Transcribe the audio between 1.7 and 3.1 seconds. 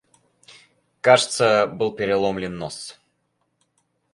переломлен нос.